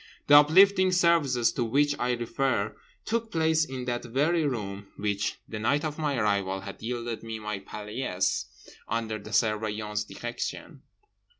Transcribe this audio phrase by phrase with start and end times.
[0.25, 5.59] The uplifting services to which I refer took place in that very room which (the
[5.59, 8.45] night of my arrival) had yielded me my paillasse
[8.87, 10.81] under the Surveillant's direction.